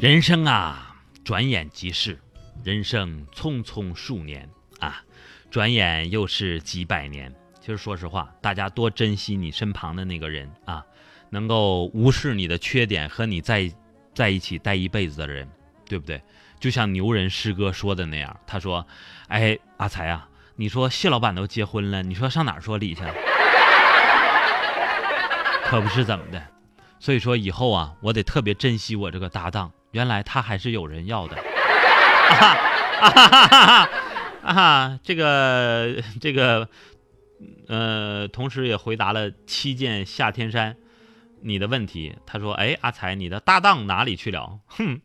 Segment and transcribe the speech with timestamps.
[0.00, 2.18] 人生啊，转眼即逝，
[2.64, 4.48] 人生匆匆数年
[4.78, 5.02] 啊，
[5.50, 7.30] 转眼又是几百年。
[7.60, 10.82] 其实说实话，大家多珍惜你身旁的那个人啊，
[11.28, 13.70] 能够无视你的缺点和你在
[14.14, 15.46] 在一起待一辈子的人，
[15.86, 16.22] 对不对？
[16.58, 18.86] 就像牛人师哥说的那样，他说
[19.28, 20.26] ：“哎，阿才啊，
[20.56, 23.02] 你说谢老板都结婚了，你说上哪儿说理去？
[25.62, 26.42] 可不是怎么的。
[26.98, 29.70] 所以说以后啊，我得特别珍惜我这个搭档。
[29.92, 31.36] 原来他还是有人要的。
[31.36, 31.42] 啊
[32.30, 32.46] 哈
[33.00, 33.88] 啊哈哈
[34.42, 34.98] 哈！
[35.02, 36.68] 这个这个，
[37.68, 40.76] 呃，同时也回答了七剑下天山
[41.42, 42.16] 你的问题。
[42.24, 44.60] 他说：“哎，阿才，你的搭档哪里去了？
[44.66, 45.00] 哼，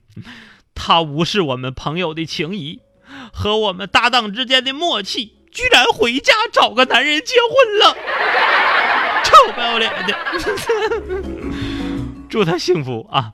[0.74, 2.82] 他无视我们朋友的情谊
[3.34, 7.98] 和我们搭档之间的默契，居然回家找个男人结婚了，
[9.24, 10.16] 臭不要脸的！
[12.30, 13.34] 祝他幸福啊！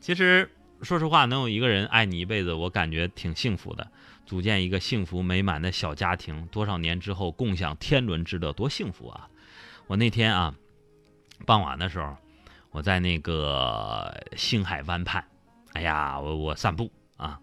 [0.00, 0.50] 其实。”
[0.82, 3.86] 说实话，能有一个人爱你一辈子，我感觉挺幸福的。
[4.26, 9.28] 组建一个幸福美满的小家庭，多少年之后共享天伦之乐，多幸福啊！
[9.86, 10.54] 我那天啊，
[11.46, 12.14] 傍晚的时候，
[12.70, 15.24] 我在那个星海湾畔，
[15.72, 17.40] 哎呀，我我散步啊，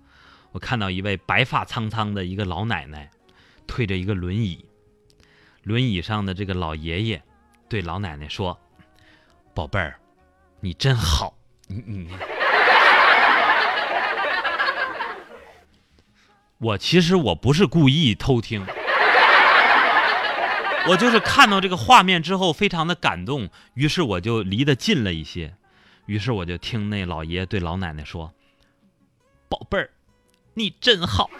[0.51, 3.09] 我看到一位白发苍苍的一个老奶奶，
[3.65, 4.63] 推着一个轮椅，
[5.63, 7.23] 轮椅上的这个老爷爷
[7.67, 8.55] 对老奶奶说
[9.55, 9.99] ：“宝贝儿，
[10.59, 11.35] 你真好，
[11.67, 12.09] 你你。”
[16.57, 18.65] 我其实我不是故意偷听，
[20.87, 25.55] 我就是看到这个画面之后非常的感动，于是我就离得近了一些，
[26.05, 28.33] 于是我就听那老爷对老奶奶说
[29.49, 29.89] ：“宝贝儿，
[30.53, 31.29] 你真好。”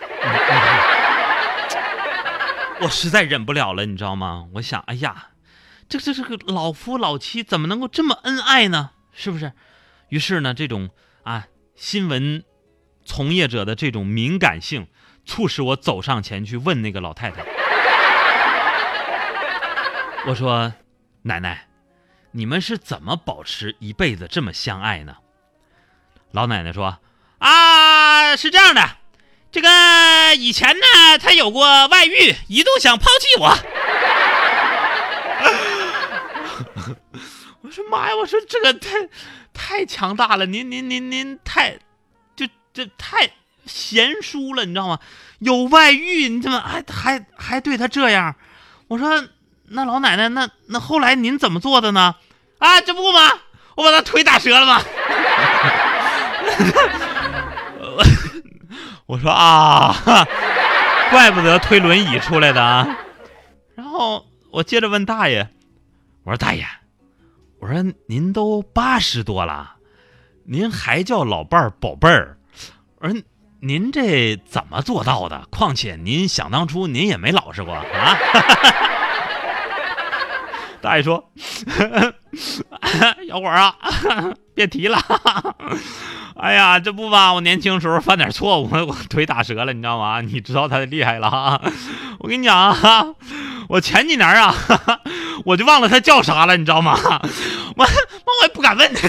[2.82, 4.48] 我实在忍不了了，你知道吗？
[4.56, 5.30] 我想，哎呀，
[5.88, 8.92] 这这这个老夫老妻怎么能够这么恩爱呢？
[9.14, 9.54] 是不是？
[10.10, 10.90] 于是呢，这种
[11.24, 12.44] 啊新闻
[13.06, 14.88] 从业者的这种敏感性。
[15.26, 17.44] 促使我走上前去问那个老太太
[20.28, 20.74] ：“我说，
[21.24, 21.68] 奶奶，
[22.32, 25.18] 你们是怎么保持一辈子这么相爱呢？”
[26.32, 27.00] 老奶奶说
[27.40, 28.98] ：“啊，是这样的，
[29.52, 33.50] 这个以前呢，他有过外遇，一度想抛弃我。
[37.62, 38.16] ”我说：“妈呀！
[38.16, 39.10] 我说这个太
[39.54, 41.80] 太强大了，您您您您太
[42.36, 43.32] 就这太。”
[43.66, 45.00] 贤淑了，你知道吗？
[45.40, 48.36] 有外遇，你怎么还还还对他这样？
[48.88, 49.28] 我说，
[49.70, 52.16] 那老奶奶，那那后来您怎么做的呢？
[52.60, 53.20] 啊，这不吗？
[53.76, 54.82] 我把他腿打折了吗？
[59.08, 59.94] 我说啊，
[61.10, 62.98] 怪不得推轮椅出来的啊。
[63.76, 65.50] 然后我接着问大爷，
[66.24, 66.66] 我说大爷，
[67.60, 69.76] 我说您都八十多了，
[70.46, 72.38] 您还叫老伴儿宝贝儿？
[73.00, 73.22] 我说。
[73.62, 75.44] 您这怎么做到的？
[75.50, 77.84] 况且您想当初您也没老实过啊！
[80.82, 81.32] 大爷说
[83.28, 83.76] ：“小伙儿啊，
[84.54, 85.00] 别提了。
[86.38, 90.22] 哎呀，这不吧，我年轻时候犯点错误，我腿打折了，你知道吗？
[90.22, 91.60] 你知道他的厉害了啊！
[92.20, 93.08] 我跟你讲啊，
[93.68, 94.54] 我前几年啊，
[95.44, 96.96] 我就忘了他叫啥了，你知道吗？
[97.76, 99.08] 我我也不敢问他。”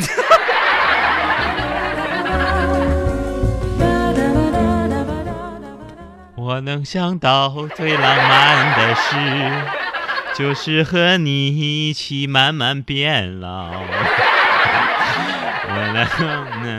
[6.57, 9.15] 我能想到最浪漫的事，
[10.35, 13.73] 就是和你一起慢慢变老。
[15.69, 15.93] 我
[16.65, 16.77] 能。